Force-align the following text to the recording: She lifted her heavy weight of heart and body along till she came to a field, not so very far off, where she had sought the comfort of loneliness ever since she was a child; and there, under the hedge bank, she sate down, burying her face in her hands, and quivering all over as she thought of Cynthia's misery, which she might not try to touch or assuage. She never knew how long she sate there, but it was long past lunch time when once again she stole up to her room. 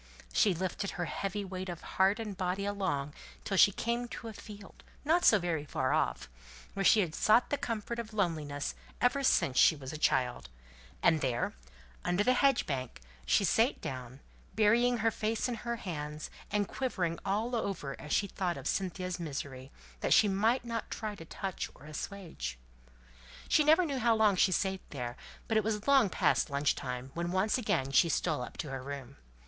She 0.33 0.55
lifted 0.55 0.89
her 0.97 1.05
heavy 1.05 1.45
weight 1.45 1.69
of 1.69 1.81
heart 1.83 2.19
and 2.19 2.35
body 2.35 2.65
along 2.65 3.13
till 3.43 3.55
she 3.55 3.71
came 3.71 4.07
to 4.07 4.29
a 4.29 4.33
field, 4.33 4.83
not 5.05 5.23
so 5.25 5.37
very 5.37 5.63
far 5.63 5.93
off, 5.93 6.27
where 6.73 6.83
she 6.83 7.01
had 7.01 7.13
sought 7.13 7.51
the 7.51 7.55
comfort 7.59 7.99
of 7.99 8.11
loneliness 8.11 8.73
ever 8.99 9.21
since 9.21 9.59
she 9.59 9.75
was 9.75 9.93
a 9.93 9.99
child; 9.99 10.49
and 11.03 11.21
there, 11.21 11.53
under 12.03 12.23
the 12.23 12.33
hedge 12.33 12.65
bank, 12.65 12.99
she 13.27 13.43
sate 13.43 13.79
down, 13.79 14.21
burying 14.55 14.97
her 14.97 15.11
face 15.11 15.47
in 15.47 15.53
her 15.53 15.75
hands, 15.75 16.31
and 16.49 16.67
quivering 16.67 17.19
all 17.23 17.55
over 17.55 17.95
as 18.01 18.11
she 18.11 18.25
thought 18.25 18.57
of 18.57 18.67
Cynthia's 18.67 19.19
misery, 19.19 19.69
which 19.99 20.15
she 20.15 20.27
might 20.27 20.65
not 20.65 20.89
try 20.89 21.13
to 21.13 21.25
touch 21.25 21.69
or 21.75 21.85
assuage. 21.85 22.57
She 23.47 23.63
never 23.63 23.85
knew 23.85 23.99
how 23.99 24.15
long 24.15 24.35
she 24.35 24.51
sate 24.51 24.81
there, 24.89 25.15
but 25.47 25.57
it 25.57 25.63
was 25.63 25.87
long 25.87 26.09
past 26.09 26.49
lunch 26.49 26.73
time 26.73 27.11
when 27.13 27.31
once 27.31 27.59
again 27.59 27.91
she 27.91 28.09
stole 28.09 28.41
up 28.41 28.57
to 28.57 28.71
her 28.71 28.81
room. 28.81 29.17